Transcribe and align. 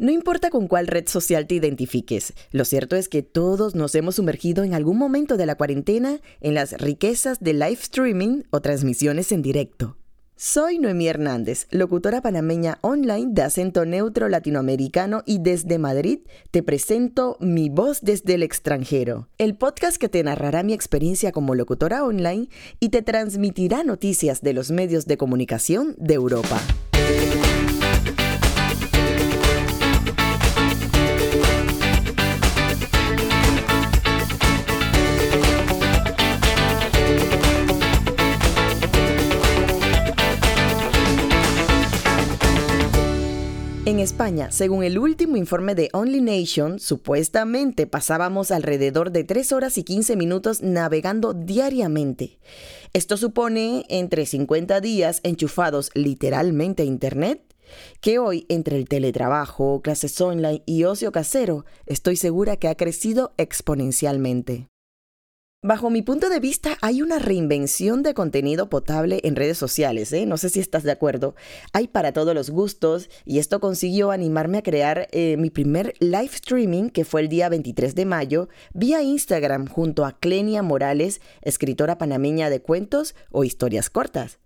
No 0.00 0.10
importa 0.10 0.48
con 0.48 0.66
cuál 0.66 0.86
red 0.86 1.06
social 1.08 1.46
te 1.46 1.56
identifiques, 1.56 2.32
lo 2.52 2.64
cierto 2.64 2.96
es 2.96 3.10
que 3.10 3.22
todos 3.22 3.74
nos 3.74 3.94
hemos 3.94 4.14
sumergido 4.14 4.64
en 4.64 4.72
algún 4.72 4.96
momento 4.96 5.36
de 5.36 5.44
la 5.44 5.56
cuarentena 5.56 6.20
en 6.40 6.54
las 6.54 6.72
riquezas 6.72 7.38
de 7.40 7.52
live 7.52 7.74
streaming 7.82 8.44
o 8.48 8.62
transmisiones 8.62 9.30
en 9.30 9.42
directo. 9.42 9.98
Soy 10.36 10.78
Noemí 10.78 11.06
Hernández, 11.06 11.66
locutora 11.70 12.22
panameña 12.22 12.78
online 12.80 13.32
de 13.32 13.42
acento 13.42 13.84
neutro 13.84 14.30
latinoamericano 14.30 15.22
y 15.26 15.40
desde 15.40 15.78
Madrid 15.78 16.20
te 16.50 16.62
presento 16.62 17.36
Mi 17.38 17.68
voz 17.68 18.00
desde 18.00 18.32
el 18.36 18.42
extranjero, 18.42 19.28
el 19.36 19.54
podcast 19.54 19.98
que 19.98 20.08
te 20.08 20.24
narrará 20.24 20.62
mi 20.62 20.72
experiencia 20.72 21.30
como 21.30 21.54
locutora 21.54 22.04
online 22.04 22.48
y 22.80 22.88
te 22.88 23.02
transmitirá 23.02 23.84
noticias 23.84 24.40
de 24.40 24.54
los 24.54 24.70
medios 24.70 25.04
de 25.04 25.18
comunicación 25.18 25.94
de 25.98 26.14
Europa. 26.14 26.58
España, 44.20 44.50
según 44.52 44.84
el 44.84 44.98
último 44.98 45.38
informe 45.38 45.74
de 45.74 45.88
Only 45.94 46.20
Nation, 46.20 46.78
supuestamente 46.78 47.86
pasábamos 47.86 48.50
alrededor 48.50 49.12
de 49.12 49.24
3 49.24 49.50
horas 49.52 49.78
y 49.78 49.82
15 49.82 50.14
minutos 50.14 50.60
navegando 50.60 51.32
diariamente. 51.32 52.38
Esto 52.92 53.16
supone 53.16 53.86
entre 53.88 54.26
50 54.26 54.82
días 54.82 55.20
enchufados 55.22 55.90
literalmente 55.94 56.82
a 56.82 56.84
Internet, 56.84 57.42
que 58.02 58.18
hoy 58.18 58.44
entre 58.50 58.76
el 58.76 58.90
teletrabajo, 58.90 59.80
clases 59.80 60.20
online 60.20 60.62
y 60.66 60.84
ocio 60.84 61.12
casero, 61.12 61.64
estoy 61.86 62.16
segura 62.16 62.58
que 62.58 62.68
ha 62.68 62.74
crecido 62.74 63.32
exponencialmente. 63.38 64.68
Bajo 65.62 65.90
mi 65.90 66.00
punto 66.00 66.30
de 66.30 66.40
vista, 66.40 66.78
hay 66.80 67.02
una 67.02 67.18
reinvención 67.18 68.02
de 68.02 68.14
contenido 68.14 68.70
potable 68.70 69.20
en 69.24 69.36
redes 69.36 69.58
sociales, 69.58 70.10
¿eh? 70.14 70.24
no 70.24 70.38
sé 70.38 70.48
si 70.48 70.58
estás 70.58 70.84
de 70.84 70.90
acuerdo. 70.90 71.34
Hay 71.74 71.86
para 71.86 72.12
todos 72.12 72.34
los 72.34 72.48
gustos 72.48 73.10
y 73.26 73.40
esto 73.40 73.60
consiguió 73.60 74.10
animarme 74.10 74.56
a 74.56 74.62
crear 74.62 75.08
eh, 75.12 75.36
mi 75.36 75.50
primer 75.50 75.92
live 75.98 76.30
streaming, 76.32 76.88
que 76.88 77.04
fue 77.04 77.20
el 77.20 77.28
día 77.28 77.50
23 77.50 77.94
de 77.94 78.06
mayo, 78.06 78.48
vía 78.72 79.02
Instagram 79.02 79.66
junto 79.66 80.06
a 80.06 80.18
Clenia 80.18 80.62
Morales, 80.62 81.20
escritora 81.42 81.98
panameña 81.98 82.48
de 82.48 82.62
cuentos 82.62 83.14
o 83.30 83.44
historias 83.44 83.90
cortas. 83.90 84.38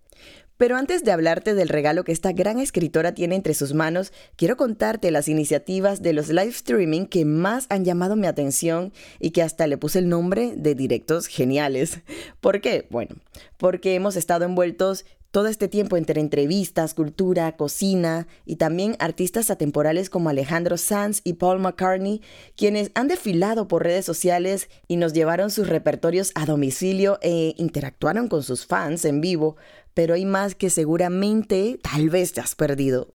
Pero 0.57 0.77
antes 0.77 1.03
de 1.03 1.13
hablarte 1.13 1.55
del 1.55 1.69
regalo 1.69 2.05
que 2.05 2.13
esta 2.13 2.33
gran 2.33 2.59
escritora 2.59 3.13
tiene 3.13 3.35
entre 3.35 3.55
sus 3.55 3.75
manos, 3.75 4.13
quiero 4.37 4.57
contarte 4.57 5.11
las 5.11 5.29
iniciativas 5.29 6.01
de 6.01 6.13
los 6.13 6.29
live 6.29 6.49
streaming 6.49 7.07
que 7.07 7.25
más 7.25 7.67
han 7.71 7.85
llamado 7.85 8.15
mi 8.15 8.27
atención 8.27 8.93
y 9.19 9.31
que 9.31 9.43
hasta 9.43 9.67
le 9.67 9.79
puse 9.79 9.99
el 9.99 10.09
nombre 10.09 10.55
de 10.57 10.75
directos 10.75 11.27
geniales. 11.27 12.01
¿Por 12.41 12.61
qué? 12.61 12.87
Bueno, 12.91 13.17
porque 13.57 13.95
hemos 13.95 14.17
estado 14.17 14.45
envueltos 14.45 15.05
todo 15.35 15.49
este 15.49 15.67
tiempo 15.67 15.97
entre 15.97 16.21
entrevistas, 16.21 16.95
cultura, 16.95 17.57
cocina 17.57 18.29
y 18.47 18.55
también 18.55 18.95
artistas 19.01 19.51
atemporales 19.51 20.09
como 20.09 20.29
Alejandro 20.29 20.77
Sanz 20.77 21.23
y 21.25 21.33
Paul 21.33 21.59
McCartney, 21.59 22.23
quienes 22.57 22.93
han 22.95 23.09
desfilado 23.09 23.67
por 23.67 23.83
redes 23.83 24.05
sociales 24.05 24.69
y 24.87 24.95
nos 24.95 25.13
llevaron 25.13 25.51
sus 25.51 25.69
repertorios 25.69 26.31
a 26.37 26.47
domicilio 26.47 27.19
e 27.21 27.55
interactuaron 27.57 28.29
con 28.29 28.45
sus 28.45 28.65
fans 28.65 29.05
en 29.05 29.21
vivo, 29.21 29.57
pero 29.95 30.15
hay 30.15 30.25
más 30.25 30.55
que 30.55 30.71
seguramente 30.71 31.79
tal 31.83 32.11
vez 32.11 32.33
te 32.33 32.41
has 32.41 32.55
perdido. 32.55 33.15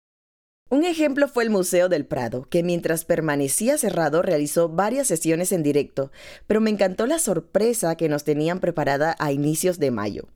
Un 0.69 0.83
ejemplo 0.83 1.27
fue 1.27 1.43
el 1.43 1.51
Museo 1.51 1.89
del 1.89 2.05
Prado, 2.05 2.47
que 2.49 2.63
mientras 2.63 3.05
permanecía 3.05 3.77
cerrado 3.77 4.21
realizó 4.21 4.67
varias 4.67 5.07
sesiones 5.07 5.51
en 5.51 5.61
directo, 5.61 6.11
pero 6.47 6.59
me 6.59 6.71
encantó 6.71 7.05
la 7.05 7.19
sorpresa 7.19 7.95
que 7.95 8.09
nos 8.09 8.23
tenían 8.23 8.59
preparada 8.59 9.15
a 9.19 9.31
inicios 9.31 9.77
de 9.77 9.91
mayo. 9.91 10.27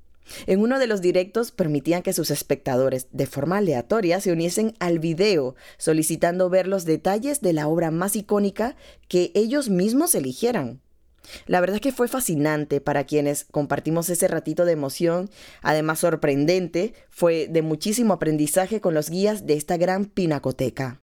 En 0.45 0.61
uno 0.61 0.77
de 0.77 0.85
los 0.85 1.01
directos 1.01 1.51
permitían 1.51 2.03
que 2.03 2.13
sus 2.13 2.29
espectadores, 2.29 3.07
de 3.11 3.25
forma 3.25 3.57
aleatoria, 3.57 4.21
se 4.21 4.31
uniesen 4.31 4.75
al 4.79 4.99
video, 4.99 5.55
solicitando 5.77 6.49
ver 6.49 6.67
los 6.67 6.85
detalles 6.85 7.41
de 7.41 7.53
la 7.53 7.67
obra 7.67 7.89
más 7.89 8.15
icónica 8.15 8.75
que 9.07 9.31
ellos 9.33 9.69
mismos 9.69 10.13
eligieran. 10.13 10.81
La 11.45 11.59
verdad 11.59 11.75
es 11.75 11.81
que 11.81 11.91
fue 11.91 12.07
fascinante 12.07 12.81
para 12.81 13.05
quienes 13.05 13.45
compartimos 13.45 14.09
ese 14.09 14.27
ratito 14.27 14.65
de 14.65 14.73
emoción, 14.73 15.29
además 15.61 15.99
sorprendente, 15.99 16.93
fue 17.09 17.47
de 17.47 17.61
muchísimo 17.61 18.13
aprendizaje 18.13 18.81
con 18.81 18.93
los 18.93 19.09
guías 19.09 19.45
de 19.45 19.55
esta 19.55 19.77
gran 19.77 20.05
pinacoteca. 20.05 21.01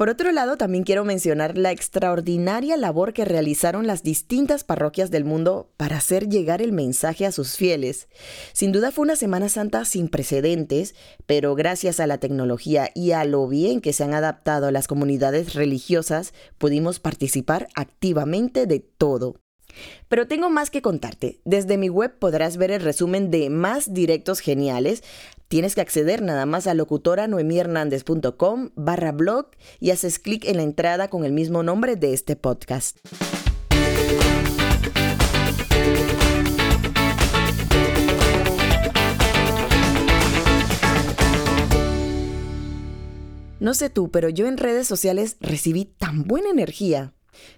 Por 0.00 0.08
otro 0.08 0.32
lado, 0.32 0.56
también 0.56 0.84
quiero 0.84 1.04
mencionar 1.04 1.58
la 1.58 1.72
extraordinaria 1.72 2.78
labor 2.78 3.12
que 3.12 3.26
realizaron 3.26 3.86
las 3.86 4.02
distintas 4.02 4.64
parroquias 4.64 5.10
del 5.10 5.26
mundo 5.26 5.68
para 5.76 5.98
hacer 5.98 6.26
llegar 6.26 6.62
el 6.62 6.72
mensaje 6.72 7.26
a 7.26 7.32
sus 7.32 7.58
fieles. 7.58 8.08
Sin 8.54 8.72
duda 8.72 8.92
fue 8.92 9.02
una 9.02 9.14
Semana 9.14 9.50
Santa 9.50 9.84
sin 9.84 10.08
precedentes, 10.08 10.94
pero 11.26 11.54
gracias 11.54 12.00
a 12.00 12.06
la 12.06 12.16
tecnología 12.16 12.88
y 12.94 13.10
a 13.10 13.26
lo 13.26 13.46
bien 13.46 13.82
que 13.82 13.92
se 13.92 14.02
han 14.02 14.14
adaptado 14.14 14.70
las 14.70 14.88
comunidades 14.88 15.52
religiosas, 15.52 16.32
pudimos 16.56 16.98
participar 16.98 17.68
activamente 17.74 18.64
de 18.64 18.80
todo. 18.80 19.34
Pero 20.08 20.26
tengo 20.26 20.50
más 20.50 20.70
que 20.70 20.82
contarte. 20.82 21.40
Desde 21.44 21.76
mi 21.76 21.88
web 21.88 22.18
podrás 22.18 22.56
ver 22.56 22.70
el 22.70 22.82
resumen 22.82 23.30
de 23.30 23.50
más 23.50 23.92
directos 23.92 24.40
geniales. 24.40 25.02
Tienes 25.48 25.74
que 25.74 25.80
acceder 25.80 26.22
nada 26.22 26.46
más 26.46 26.66
a 26.66 26.74
locutoranoemihernandez.com 26.74 28.70
barra 28.76 29.12
blog 29.12 29.46
y 29.80 29.90
haces 29.90 30.18
clic 30.18 30.44
en 30.44 30.58
la 30.58 30.62
entrada 30.62 31.08
con 31.08 31.24
el 31.24 31.32
mismo 31.32 31.62
nombre 31.62 31.96
de 31.96 32.12
este 32.12 32.36
podcast. 32.36 32.98
No 43.60 43.74
sé 43.74 43.90
tú, 43.90 44.10
pero 44.10 44.30
yo 44.30 44.46
en 44.46 44.56
redes 44.56 44.86
sociales 44.86 45.36
recibí 45.40 45.84
tan 45.84 46.24
buena 46.24 46.48
energía 46.48 47.12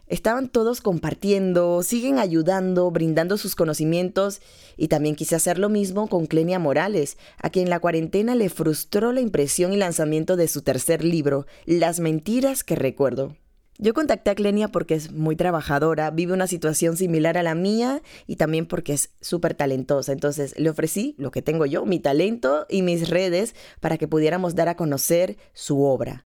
Estaban 0.06 0.48
todos 0.48 0.80
compartiendo, 0.80 1.82
siguen 1.82 2.18
ayudando, 2.18 2.90
brindando 2.90 3.36
sus 3.36 3.54
conocimientos 3.54 4.40
y 4.76 4.88
también 4.88 5.14
quise 5.14 5.36
hacer 5.36 5.58
lo 5.58 5.68
mismo 5.68 6.08
con 6.08 6.26
Clenia 6.26 6.58
Morales, 6.58 7.16
a 7.38 7.50
quien 7.50 7.70
la 7.70 7.80
cuarentena 7.80 8.34
le 8.34 8.48
frustró 8.48 9.12
la 9.12 9.20
impresión 9.20 9.72
y 9.72 9.76
lanzamiento 9.76 10.36
de 10.36 10.48
su 10.48 10.62
tercer 10.62 11.04
libro, 11.04 11.46
Las 11.66 12.00
mentiras 12.00 12.64
que 12.64 12.76
recuerdo. 12.76 13.36
Yo 13.78 13.94
contacté 13.94 14.30
a 14.30 14.34
Clenia 14.34 14.68
porque 14.68 14.94
es 14.94 15.10
muy 15.10 15.34
trabajadora, 15.34 16.10
vive 16.10 16.34
una 16.34 16.46
situación 16.46 16.96
similar 16.96 17.38
a 17.38 17.42
la 17.42 17.54
mía 17.54 18.02
y 18.26 18.36
también 18.36 18.66
porque 18.66 18.92
es 18.92 19.10
súper 19.20 19.54
talentosa. 19.54 20.12
Entonces 20.12 20.54
le 20.58 20.70
ofrecí 20.70 21.14
lo 21.18 21.30
que 21.30 21.42
tengo 21.42 21.66
yo, 21.66 21.84
mi 21.84 21.98
talento 21.98 22.66
y 22.68 22.82
mis 22.82 23.08
redes 23.08 23.54
para 23.80 23.98
que 23.98 24.06
pudiéramos 24.06 24.54
dar 24.54 24.68
a 24.68 24.76
conocer 24.76 25.36
su 25.52 25.82
obra. 25.82 26.26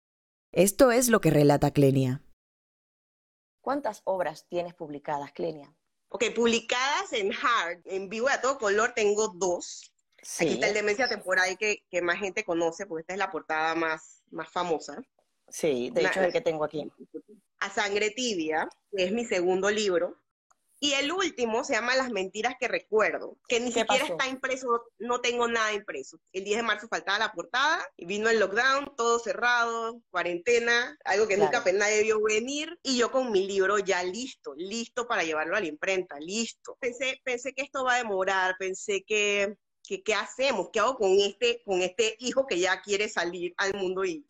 Esto 0.51 0.91
es 0.91 1.09
lo 1.09 1.21
que 1.21 1.31
relata 1.31 1.71
Clenia. 1.71 2.21
¿Cuántas 3.69 4.01
obras 4.05 4.47
tienes 4.49 4.73
publicadas, 4.73 5.31
Clenia? 5.31 5.71
Ok, 6.07 6.23
publicadas 6.35 7.13
en 7.13 7.31
hard, 7.31 7.81
en 7.85 8.09
vivo 8.09 8.27
a 8.27 8.41
todo 8.41 8.57
color, 8.57 8.93
tengo 8.95 9.27
dos. 9.27 9.93
Aquí 10.39 10.53
está 10.53 10.69
el 10.69 10.73
Demencia 10.73 11.07
Temporal 11.07 11.55
que, 11.55 11.83
que, 11.87 12.01
más 12.01 12.17
gente 12.17 12.43
conoce, 12.43 12.87
porque 12.87 13.01
esta 13.01 13.13
es 13.13 13.19
la 13.19 13.29
portada 13.29 13.75
más, 13.75 14.23
más 14.31 14.49
famosa. 14.49 14.99
Sí, 15.49 15.91
de 15.93 16.01
hecho 16.01 16.19
es 16.19 16.25
el 16.25 16.33
que 16.33 16.41
tengo 16.41 16.63
aquí. 16.63 16.91
A 17.59 17.69
Sangre 17.69 18.09
Tibia, 18.09 18.67
que 18.89 19.03
es 19.03 19.11
mi 19.11 19.23
segundo 19.23 19.69
libro. 19.69 20.19
Y 20.81 20.93
el 20.93 21.11
último 21.11 21.63
se 21.63 21.73
llama 21.73 21.95
Las 21.95 22.09
mentiras 22.09 22.55
que 22.59 22.67
recuerdo, 22.67 23.37
que 23.47 23.59
ni 23.59 23.71
siquiera 23.71 24.05
está 24.05 24.27
impreso, 24.27 24.83
no 24.97 25.19
tengo 25.19 25.47
nada 25.47 25.73
impreso. 25.73 26.19
El 26.31 26.45
10 26.45 26.57
de 26.57 26.63
marzo 26.63 26.87
faltaba 26.87 27.19
la 27.19 27.33
portada 27.33 27.85
y 27.97 28.05
vino 28.05 28.29
el 28.29 28.39
lockdown, 28.39 28.95
todo 28.95 29.19
cerrado, 29.19 30.01
cuarentena, 30.09 30.97
algo 31.03 31.27
que 31.27 31.37
nunca 31.37 31.63
nadie 31.73 31.97
debió 31.97 32.21
venir 32.21 32.79
y 32.81 32.97
yo 32.97 33.11
con 33.11 33.31
mi 33.31 33.45
libro 33.45 33.77
ya 33.79 34.03
listo, 34.03 34.53
listo 34.55 35.07
para 35.07 35.23
llevarlo 35.23 35.55
a 35.55 35.59
la 35.59 35.67
imprenta, 35.67 36.19
listo. 36.19 36.77
Pensé, 36.79 37.19
pensé 37.23 37.53
que 37.53 37.63
esto 37.63 37.83
va 37.83 37.95
a 37.95 37.97
demorar, 37.97 38.55
pensé 38.57 39.03
que 39.03 39.57
¿qué 39.97 40.13
hacemos? 40.13 40.69
¿Qué 40.71 40.79
hago 40.79 40.97
con 40.97 41.11
este, 41.19 41.61
con 41.65 41.81
este 41.81 42.15
hijo 42.19 42.45
que 42.45 42.59
ya 42.59 42.81
quiere 42.81 43.09
salir 43.09 43.53
al 43.57 43.73
mundo 43.73 44.05
y, 44.05 44.25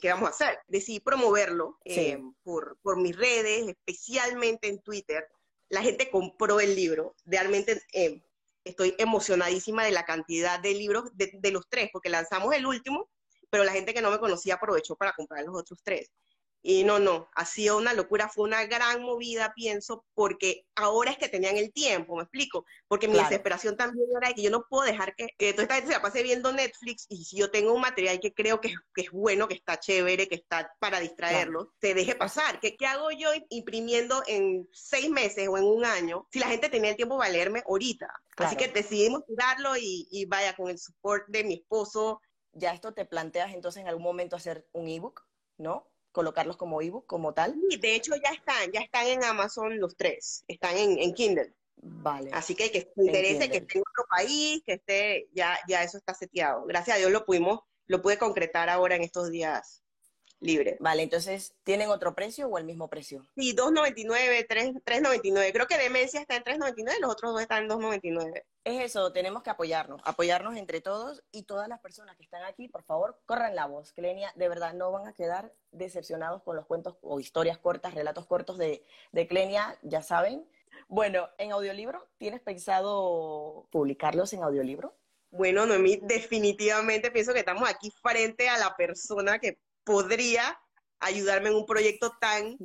qué 0.00 0.08
vamos 0.08 0.28
a 0.28 0.32
hacer? 0.32 0.58
Decidí 0.66 1.00
promoverlo 1.00 1.78
eh, 1.84 2.18
por, 2.42 2.78
por 2.82 2.96
mis 2.96 3.14
redes, 3.14 3.68
especialmente 3.68 4.68
en 4.68 4.80
Twitter, 4.80 5.28
la 5.68 5.82
gente 5.82 6.10
compró 6.10 6.60
el 6.60 6.74
libro. 6.74 7.14
Realmente 7.24 7.82
eh, 7.92 8.22
estoy 8.64 8.94
emocionadísima 8.98 9.84
de 9.84 9.92
la 9.92 10.04
cantidad 10.04 10.60
de 10.60 10.74
libros 10.74 11.10
de, 11.14 11.50
los 11.50 11.68
tres, 11.68 11.90
porque 11.92 12.08
lanzamos 12.08 12.54
el 12.54 12.66
último, 12.66 13.08
pero 13.50 13.64
la 13.64 13.72
gente 13.72 13.94
que 13.94 14.02
no 14.02 14.10
me 14.10 14.18
conocía 14.18 14.54
aprovechó 14.54 14.96
para 14.96 15.12
comprar 15.12 15.44
los 15.44 15.56
otros 15.56 15.80
tres. 15.82 16.10
Y 16.68 16.82
no, 16.82 16.98
no, 16.98 17.30
ha 17.36 17.44
sido 17.44 17.78
una 17.78 17.94
locura, 17.94 18.28
fue 18.28 18.42
una 18.42 18.66
gran 18.66 19.00
movida, 19.00 19.52
pienso, 19.54 20.04
porque 20.14 20.66
ahora 20.74 21.12
es 21.12 21.16
que 21.16 21.28
tenían 21.28 21.56
el 21.56 21.72
tiempo, 21.72 22.16
me 22.16 22.24
explico, 22.24 22.66
porque 22.88 23.06
mi 23.06 23.16
desesperación 23.16 23.76
también 23.76 24.08
era 24.16 24.26
de 24.26 24.34
que 24.34 24.42
yo 24.42 24.50
no 24.50 24.66
puedo 24.68 24.82
dejar 24.82 25.14
que, 25.14 25.28
que 25.38 25.52
toda 25.52 25.62
esta 25.62 25.74
gente 25.76 25.92
se 25.92 25.96
la 25.96 26.02
pase 26.02 26.24
viendo 26.24 26.52
Netflix 26.52 27.06
y 27.08 27.24
si 27.24 27.36
yo 27.36 27.52
tengo 27.52 27.72
un 27.72 27.80
material 27.80 28.18
que 28.18 28.34
creo 28.34 28.60
que, 28.60 28.74
que 28.92 29.02
es 29.02 29.12
bueno, 29.12 29.46
que 29.46 29.54
está 29.54 29.78
chévere, 29.78 30.26
que 30.26 30.34
está 30.34 30.74
para 30.80 30.98
distraerlo, 30.98 31.72
se 31.80 31.94
deje 31.94 32.16
pasar. 32.16 32.58
¿Qué, 32.58 32.76
¿Qué 32.76 32.86
hago 32.86 33.12
yo 33.12 33.28
imprimiendo 33.48 34.24
en 34.26 34.68
seis 34.72 35.08
meses 35.08 35.46
o 35.46 35.56
en 35.58 35.62
un 35.66 35.84
año 35.84 36.26
si 36.32 36.40
la 36.40 36.48
gente 36.48 36.68
tenía 36.68 36.90
el 36.90 36.96
tiempo 36.96 37.16
para 37.16 37.30
leerme 37.30 37.62
ahorita? 37.64 38.12
Así 38.38 38.56
que 38.56 38.66
decidimos 38.66 39.24
tirarlo 39.24 39.76
y, 39.76 40.08
y 40.10 40.24
vaya, 40.24 40.56
con 40.56 40.68
el 40.68 40.80
support 40.80 41.28
de 41.28 41.44
mi 41.44 41.54
esposo. 41.54 42.20
¿Ya 42.50 42.72
esto 42.72 42.92
te 42.92 43.04
planteas 43.04 43.54
entonces 43.54 43.82
en 43.82 43.88
algún 43.88 44.02
momento 44.02 44.34
hacer 44.34 44.66
un 44.72 44.88
ebook, 44.88 45.22
no? 45.58 45.86
Colocarlos 46.16 46.56
como 46.56 46.80
ebook, 46.80 47.04
como 47.04 47.34
tal. 47.34 47.54
Sí, 47.68 47.76
de 47.76 47.94
hecho 47.94 48.14
ya 48.16 48.30
están, 48.30 48.72
ya 48.72 48.80
están 48.80 49.06
en 49.06 49.22
Amazon 49.22 49.78
los 49.78 49.98
tres, 49.98 50.44
están 50.48 50.74
en, 50.78 50.98
en 50.98 51.12
Kindle. 51.12 51.52
Vale. 51.76 52.30
Así 52.32 52.54
que 52.54 52.72
que 52.72 52.80
se 52.80 52.90
interese, 52.96 53.50
que 53.50 53.58
esté 53.58 53.76
en 53.76 53.84
otro 53.86 54.06
país, 54.08 54.62
que 54.64 54.72
esté, 54.72 55.28
ya, 55.34 55.58
ya 55.68 55.82
eso 55.82 55.98
está 55.98 56.14
seteado. 56.14 56.64
Gracias 56.64 56.96
a 56.96 56.98
Dios 56.98 57.10
lo 57.10 57.26
pudimos, 57.26 57.60
lo 57.86 58.00
pude 58.00 58.16
concretar 58.16 58.70
ahora 58.70 58.96
en 58.96 59.02
estos 59.02 59.30
días 59.30 59.82
libre. 60.40 60.78
Vale, 60.80 61.02
entonces, 61.02 61.54
¿tienen 61.64 61.90
otro 61.90 62.14
precio 62.14 62.48
o 62.48 62.56
el 62.56 62.64
mismo 62.64 62.88
precio? 62.88 63.22
Sí, 63.36 63.54
2.99, 63.54 64.46
3.99. 64.48 65.52
Creo 65.52 65.66
que 65.66 65.76
Demencia 65.76 66.22
está 66.22 66.36
en 66.36 66.44
3.99, 66.44 66.98
los 67.00 67.12
otros 67.12 67.32
dos 67.32 67.42
están 67.42 67.64
en 67.64 67.68
2.99. 67.68 68.42
Es 68.66 68.82
eso, 68.82 69.12
tenemos 69.12 69.44
que 69.44 69.50
apoyarnos, 69.50 70.00
apoyarnos 70.02 70.56
entre 70.56 70.80
todos 70.80 71.22
y 71.30 71.44
todas 71.44 71.68
las 71.68 71.78
personas 71.78 72.16
que 72.16 72.24
están 72.24 72.42
aquí, 72.42 72.66
por 72.66 72.82
favor, 72.82 73.16
corran 73.24 73.54
la 73.54 73.66
voz. 73.66 73.92
Clenia, 73.92 74.32
de 74.34 74.48
verdad, 74.48 74.74
no 74.74 74.90
van 74.90 75.06
a 75.06 75.12
quedar 75.12 75.54
decepcionados 75.70 76.42
con 76.42 76.56
los 76.56 76.66
cuentos 76.66 76.96
o 77.00 77.20
historias 77.20 77.58
cortas, 77.58 77.94
relatos 77.94 78.26
cortos 78.26 78.58
de, 78.58 78.84
de 79.12 79.28
Clenia, 79.28 79.78
ya 79.82 80.02
saben. 80.02 80.44
Bueno, 80.88 81.28
en 81.38 81.52
audiolibro, 81.52 82.08
¿tienes 82.18 82.40
pensado 82.40 83.68
publicarlos 83.70 84.32
en 84.32 84.42
audiolibro? 84.42 84.96
Bueno, 85.30 85.64
Noemí, 85.64 86.00
definitivamente 86.02 87.12
pienso 87.12 87.32
que 87.32 87.38
estamos 87.38 87.68
aquí 87.68 87.92
frente 88.02 88.48
a 88.48 88.58
la 88.58 88.74
persona 88.74 89.38
que 89.38 89.60
podría 89.84 90.60
ayudarme 90.98 91.50
en 91.50 91.54
un 91.54 91.66
proyecto 91.66 92.14
tan, 92.20 92.58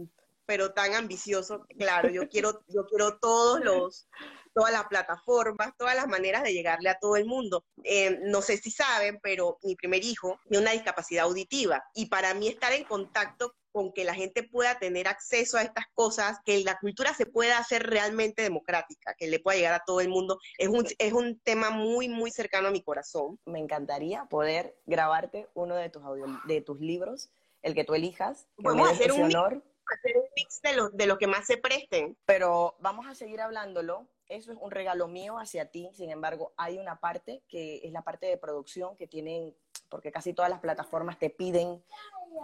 pero 0.47 0.73
tan 0.73 0.95
ambicioso. 0.95 1.67
Claro, 1.77 2.09
yo 2.09 2.27
quiero, 2.27 2.59
yo 2.69 2.87
quiero 2.87 3.19
todos 3.19 3.59
los, 3.59 4.07
todas 4.53 4.71
las 4.71 4.85
plataformas, 4.85 5.73
todas 5.77 5.95
las 5.95 6.07
maneras 6.07 6.43
de 6.43 6.53
llegarle 6.53 6.89
a 6.89 6.99
todo 6.99 7.15
el 7.15 7.25
mundo. 7.25 7.65
Eh, 7.83 8.19
no 8.23 8.41
sé 8.41 8.57
si 8.57 8.71
saben, 8.71 9.19
pero 9.21 9.57
mi 9.63 9.75
primer 9.75 10.03
hijo 10.03 10.39
tiene 10.47 10.63
una 10.63 10.71
discapacidad 10.71 11.25
auditiva 11.25 11.83
y 11.93 12.07
para 12.07 12.33
mí 12.33 12.47
estar 12.47 12.73
en 12.73 12.83
contacto 12.83 13.55
con 13.71 13.93
que 13.93 14.03
la 14.03 14.13
gente 14.13 14.43
pueda 14.43 14.77
tener 14.79 15.07
acceso 15.07 15.57
a 15.57 15.61
estas 15.61 15.85
cosas, 15.93 16.39
que 16.45 16.63
la 16.63 16.77
cultura 16.79 17.13
se 17.13 17.25
pueda 17.25 17.57
hacer 17.57 17.83
realmente 17.83 18.41
democrática, 18.41 19.15
que 19.17 19.27
le 19.27 19.39
pueda 19.39 19.57
llegar 19.57 19.73
a 19.73 19.83
todo 19.85 20.01
el 20.01 20.09
mundo, 20.09 20.39
es 20.57 20.67
un, 20.67 20.85
es 20.97 21.13
un 21.13 21.39
tema 21.39 21.69
muy, 21.69 22.09
muy 22.09 22.31
cercano 22.31 22.67
a 22.67 22.71
mi 22.71 22.83
corazón. 22.83 23.39
Me 23.45 23.59
encantaría 23.59 24.25
poder 24.25 24.75
grabarte 24.85 25.47
uno 25.53 25.75
de 25.75 25.89
tus, 25.89 26.03
de 26.45 26.61
tus 26.61 26.79
libros, 26.79 27.31
el 27.61 27.73
que 27.73 27.83
tú 27.83 27.93
elijas. 27.93 28.47
A 28.63 28.89
hacer 28.89 29.11
un, 29.11 29.23
honor. 29.23 29.63
hacer 29.85 30.17
un 30.17 30.25
mix 30.35 30.61
de 30.61 30.73
lo, 30.73 30.89
de 30.89 31.05
lo 31.05 31.17
que 31.17 31.27
más 31.27 31.45
se 31.45 31.57
presten. 31.57 32.17
Pero 32.25 32.75
vamos 32.79 33.07
a 33.07 33.15
seguir 33.15 33.41
hablándolo. 33.41 34.07
Eso 34.31 34.53
es 34.53 34.57
un 34.61 34.71
regalo 34.71 35.07
mío 35.07 35.37
hacia 35.37 35.69
ti. 35.71 35.89
Sin 35.93 36.09
embargo, 36.09 36.53
hay 36.55 36.79
una 36.79 36.99
parte 36.99 37.43
que 37.49 37.81
es 37.83 37.91
la 37.91 38.01
parte 38.01 38.27
de 38.27 38.37
producción 38.37 38.95
que 38.95 39.05
tienen, 39.05 39.53
porque 39.89 40.11
casi 40.11 40.33
todas 40.33 40.49
las 40.49 40.61
plataformas 40.61 41.19
te 41.19 41.29
piden 41.29 41.83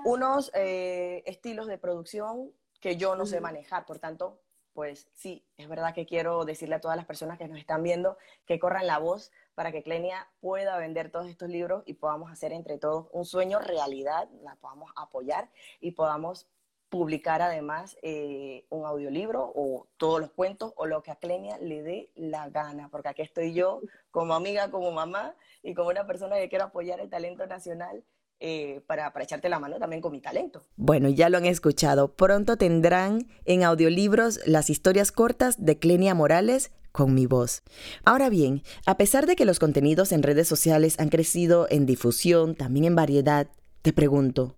unos 0.04 0.51
eh, 0.54 1.24
estilos 1.25 1.68
de 1.68 1.78
producción 1.78 2.51
que 2.81 2.98
yo 2.98 3.16
no 3.16 3.25
sé 3.25 3.39
manejar. 3.39 3.86
Por 3.86 4.00
tanto, 4.00 4.42
pues 4.74 5.07
sí, 5.13 5.44
es 5.56 5.68
verdad 5.69 5.95
que 5.95 6.06
quiero 6.06 6.44
decirle 6.44 6.75
a 6.75 6.81
todas 6.81 6.98
las 6.98 7.06
personas 7.06 7.38
que 7.38 7.48
nos 7.48 7.57
están 7.57 7.81
viendo 7.81 8.18
que 8.45 8.60
corran 8.60 8.86
la 8.86 9.00
voz 9.00 9.31
para 9.56 9.72
que 9.72 9.81
Clenia 9.81 10.30
pueda 10.40 10.78
vender 10.78 11.10
todos 11.10 11.28
estos 11.28 11.50
libros 11.50 11.83
y 11.88 11.94
podamos 11.95 12.31
hacer 12.31 12.51
entre 12.51 12.78
todos 12.78 13.07
un 13.12 13.25
sueño 13.25 13.60
realidad, 13.60 14.30
la 14.44 14.56
podamos 14.57 14.92
apoyar 14.95 15.50
y 15.80 15.94
podamos 15.94 16.48
publicar 16.89 17.42
además 17.42 17.98
eh, 18.01 18.66
un 18.69 18.86
audiolibro 18.86 19.51
o 19.56 19.88
todos 19.98 20.22
los 20.22 20.31
cuentos 20.31 20.74
o 20.78 20.86
lo 20.86 21.04
que 21.04 21.12
a 21.12 21.16
Clenia 21.16 21.57
le 21.60 21.84
dé 21.84 22.10
la 22.16 22.50
gana, 22.50 22.89
porque 22.89 23.10
aquí 23.10 23.22
estoy 23.22 23.54
yo 23.54 23.81
como 24.12 24.34
amiga, 24.34 24.72
como 24.72 24.92
mamá 24.92 25.36
y 25.63 25.74
como 25.74 25.89
una 25.89 26.07
persona 26.07 26.38
que 26.38 26.50
quiere 26.50 26.63
apoyar 26.63 27.00
el 27.00 27.10
talento 27.10 27.45
nacional 27.45 28.04
eh, 28.39 28.81
para, 28.86 29.12
para, 29.13 29.25
echarte 29.25 29.50
la 29.50 29.60
mano 29.60 29.80
también 29.80 30.01
con 30.01 30.12
mi 30.12 30.22
talento. 30.22 30.62
Bueno, 30.75 31.10
ya 31.10 31.28
lo 31.30 31.38
han 31.39 31.45
escuchado. 31.45 32.13
Pronto 32.13 32.56
tendrán 32.56 33.28
en 33.45 33.63
audiolibros 33.63 34.40
las 34.45 34.69
historias 34.69 35.12
cortas 35.12 35.66
de 35.66 35.80
Clenia 35.80 36.13
Morales 36.13 36.72
con 36.92 37.13
mi 37.13 37.25
voz. 37.25 37.63
Ahora 38.06 38.30
bien, 38.30 38.63
a 38.86 38.98
pesar 38.98 39.25
de 39.25 39.36
que 39.36 39.45
los 39.45 39.60
contenidos 39.60 40.12
en 40.12 40.24
redes 40.24 40.48
sociales 40.48 41.00
han 41.00 41.10
crecido 41.10 41.68
en 41.69 41.86
difusión, 41.86 42.56
también 42.56 42.86
en 42.86 42.95
variedad, 42.95 43.48
te 43.81 43.92
pregunto, 43.92 44.56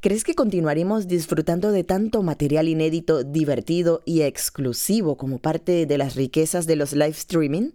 ¿crees 0.00 0.24
que 0.24 0.34
continuaremos 0.34 1.08
disfrutando 1.08 1.72
de 1.72 1.84
tanto 1.84 2.22
material 2.22 2.68
inédito, 2.68 3.24
divertido 3.24 4.02
y 4.04 4.22
exclusivo 4.22 5.16
como 5.16 5.38
parte 5.38 5.86
de 5.86 5.98
las 5.98 6.14
riquezas 6.14 6.66
de 6.66 6.76
los 6.76 6.92
live 6.92 7.10
streaming? 7.10 7.70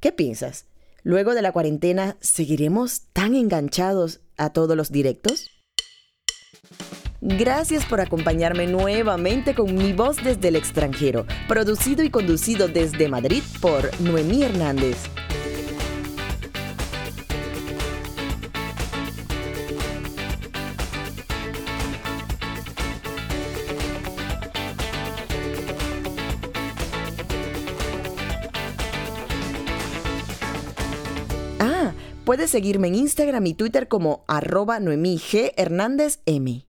¿Qué 0.00 0.12
piensas? 0.12 0.66
Luego 1.02 1.34
de 1.34 1.42
la 1.42 1.52
cuarentena, 1.52 2.16
¿seguiremos 2.20 3.02
tan 3.12 3.34
enganchados 3.34 4.20
a 4.36 4.50
todos 4.52 4.76
los 4.76 4.90
directos? 4.90 5.50
Gracias 7.20 7.86
por 7.86 8.02
acompañarme 8.02 8.66
nuevamente 8.66 9.54
con 9.54 9.74
Mi 9.74 9.94
Voz 9.94 10.22
desde 10.22 10.48
el 10.48 10.56
extranjero, 10.56 11.26
producido 11.48 12.02
y 12.04 12.10
conducido 12.10 12.68
desde 12.68 13.08
Madrid 13.08 13.42
por 13.62 13.98
Noemí 14.00 14.42
Hernández. 14.42 14.96
Puedes 32.24 32.48
seguirme 32.48 32.88
en 32.88 32.94
Instagram 32.94 33.44
y 33.44 33.52
Twitter 33.52 33.86
como 33.86 34.24
arroba 34.26 34.80
Noemí 34.80 35.18
G. 35.18 35.52
Hernández 35.58 36.20
M. 36.24 36.66